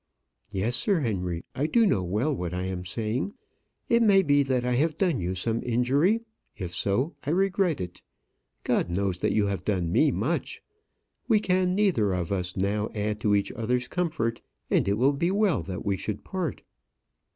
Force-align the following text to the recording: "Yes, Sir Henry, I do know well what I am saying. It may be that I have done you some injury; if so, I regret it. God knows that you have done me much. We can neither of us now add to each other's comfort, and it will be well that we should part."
"Yes, 0.51 0.75
Sir 0.77 1.01
Henry, 1.01 1.45
I 1.53 1.67
do 1.67 1.85
know 1.85 2.03
well 2.03 2.33
what 2.35 2.55
I 2.55 2.63
am 2.63 2.85
saying. 2.85 3.35
It 3.87 4.01
may 4.01 4.23
be 4.23 4.41
that 4.41 4.65
I 4.65 4.71
have 4.73 4.97
done 4.97 5.21
you 5.21 5.35
some 5.35 5.61
injury; 5.63 6.21
if 6.57 6.73
so, 6.73 7.13
I 7.23 7.29
regret 7.29 7.79
it. 7.79 8.01
God 8.63 8.89
knows 8.89 9.19
that 9.19 9.31
you 9.31 9.45
have 9.45 9.63
done 9.63 9.91
me 9.91 10.09
much. 10.09 10.63
We 11.27 11.39
can 11.39 11.75
neither 11.75 12.13
of 12.13 12.31
us 12.31 12.57
now 12.57 12.89
add 12.95 13.19
to 13.19 13.35
each 13.35 13.51
other's 13.51 13.87
comfort, 13.87 14.41
and 14.71 14.87
it 14.87 14.93
will 14.97 15.13
be 15.13 15.29
well 15.29 15.61
that 15.61 15.85
we 15.85 15.97
should 15.97 16.23
part." 16.23 16.63